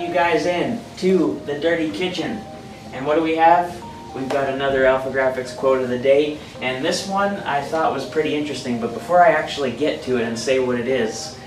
[0.00, 2.40] you guys in to the Dirty Kitchen.
[2.92, 3.82] And what do we have?
[4.14, 8.08] We've got another Alpha Graphics quote of the day, and this one I thought was
[8.08, 11.38] pretty interesting, but before I actually get to it and say what it is,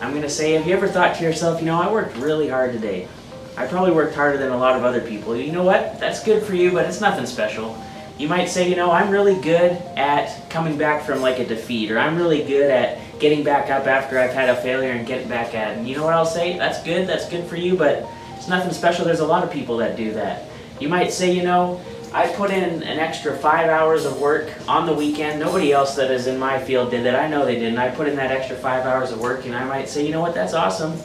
[0.00, 2.48] I'm going to say, have you ever thought to yourself, you know, I worked really
[2.48, 3.08] hard today.
[3.56, 5.34] I probably worked harder than a lot of other people.
[5.34, 5.98] You know what?
[5.98, 7.76] That's good for you, but it's nothing special.
[8.18, 11.90] You might say, you know, I'm really good at coming back from like a defeat,
[11.90, 15.28] or I'm really good at getting back up after I've had a failure and getting
[15.28, 15.78] back at it.
[15.78, 16.58] And you know what I'll say?
[16.58, 18.06] That's good, that's good for you, but
[18.36, 19.04] it's nothing special.
[19.04, 20.44] There's a lot of people that do that.
[20.80, 21.80] You might say, you know,
[22.12, 25.40] I put in an extra five hours of work on the weekend.
[25.40, 27.16] Nobody else that is in my field did that.
[27.16, 27.78] I know they didn't.
[27.78, 30.20] I put in that extra five hours of work, and I might say, you know
[30.20, 30.96] what, that's awesome.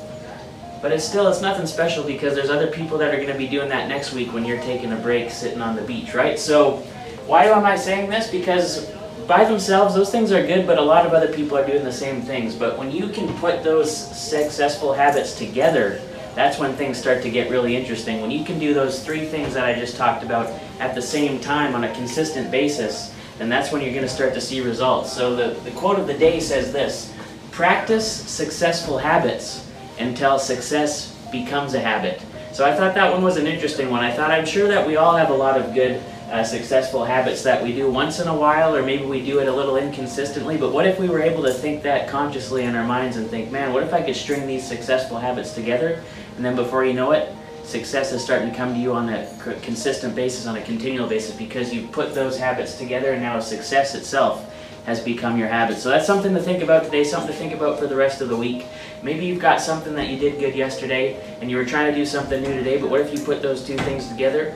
[0.81, 3.47] But it's still, it's nothing special because there's other people that are going to be
[3.47, 6.37] doing that next week when you're taking a break sitting on the beach, right?
[6.37, 6.77] So
[7.25, 8.29] why am I saying this?
[8.29, 8.91] Because
[9.27, 11.91] by themselves, those things are good, but a lot of other people are doing the
[11.91, 12.55] same things.
[12.55, 16.01] But when you can put those successful habits together,
[16.35, 18.21] that's when things start to get really interesting.
[18.21, 20.47] When you can do those three things that I just talked about
[20.79, 24.33] at the same time on a consistent basis, then that's when you're going to start
[24.33, 25.11] to see results.
[25.11, 27.13] So the, the quote of the day says this,
[27.51, 29.67] practice successful habits
[29.97, 32.21] until success becomes a habit.
[32.51, 34.03] So I thought that one was an interesting one.
[34.03, 37.41] I thought I'm sure that we all have a lot of good uh, successful habits
[37.43, 40.57] that we do once in a while, or maybe we do it a little inconsistently.
[40.57, 43.51] But what if we were able to think that consciously in our minds and think,
[43.51, 46.03] man, what if I could string these successful habits together?
[46.35, 49.27] And then before you know it, success is starting to come to you on a
[49.61, 53.95] consistent basis, on a continual basis, because you put those habits together, and now success
[53.95, 54.45] itself
[54.85, 55.77] has become your habit.
[55.77, 58.29] So that's something to think about today, something to think about for the rest of
[58.29, 58.65] the week.
[59.03, 62.05] Maybe you've got something that you did good yesterday and you were trying to do
[62.05, 64.55] something new today, but what if you put those two things together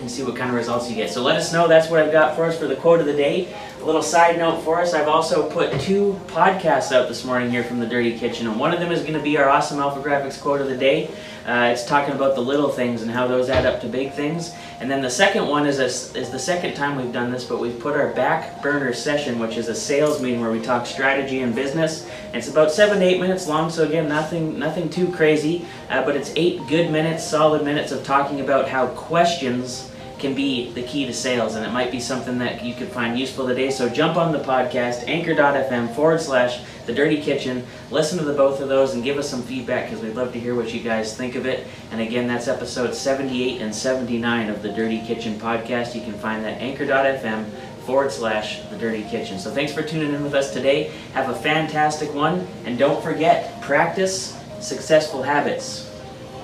[0.00, 1.10] and see what kind of results you get.
[1.10, 1.68] So let us know.
[1.68, 3.54] That's what I've got for us for the quote of the day.
[3.80, 7.62] A little side note for us, I've also put two podcasts out this morning here
[7.62, 10.00] from the Dirty Kitchen, and one of them is going to be our awesome Alpha
[10.00, 11.10] Graphics quote of the day.
[11.46, 14.52] Uh, it's talking about the little things and how those add up to big things.
[14.80, 15.86] And then the second one is, a,
[16.18, 19.56] is the second time we've done this, but we've put our back burner session, which
[19.56, 22.06] is a sales meeting where we talk strategy and business.
[22.26, 26.04] And it's about seven to eight minutes long, so again, nothing, nothing too crazy, uh,
[26.04, 29.87] but it's eight good minutes, solid minutes of talking about how questions
[30.18, 33.18] can be the key to sales, and it might be something that you could find
[33.18, 33.70] useful today.
[33.70, 37.66] So jump on the podcast, anchor.fm forward slash the dirty kitchen.
[37.90, 40.40] Listen to the both of those and give us some feedback because we'd love to
[40.40, 41.66] hear what you guys think of it.
[41.92, 45.94] And again, that's episode 78 and 79 of the Dirty Kitchen podcast.
[45.94, 47.46] You can find that anchor.fm
[47.84, 49.38] forward slash the dirty kitchen.
[49.38, 50.92] So thanks for tuning in with us today.
[51.14, 55.88] Have a fantastic one, and don't forget, practice successful habits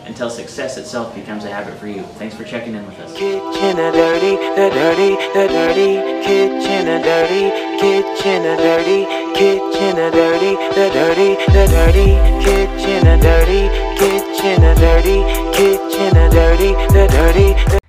[0.07, 2.03] until success itself becomes a habit for you.
[2.19, 3.13] Thanks for checking in with us.
[3.13, 5.93] Kitchen a dirty, the dirty, the dirty,
[6.25, 7.51] kitchen a dirty,
[7.81, 9.05] kitchen a dirty,
[9.35, 12.11] kitchen a dirty, the dirty, the dirty,
[12.45, 15.19] kitchen a dirty, kitchen a dirty,
[15.53, 17.84] kitchen a dirty, the dirty.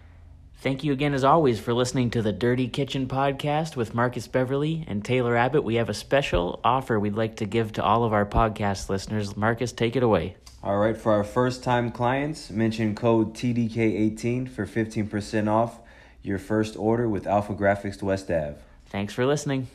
[0.65, 4.83] Thank you again, as always, for listening to the Dirty Kitchen Podcast with Marcus Beverly
[4.87, 5.63] and Taylor Abbott.
[5.63, 9.37] We have a special offer we'd like to give to all of our podcast listeners.
[9.37, 10.37] Marcus, take it away.
[10.63, 15.81] All right, for our first time clients, mention code TDK18 for 15% off
[16.23, 18.55] your first order with Alpha Graphics West Ave.
[18.87, 19.67] Thanks for listening.